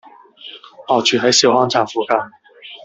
[0.87, 2.17] 我住喺兆康站附近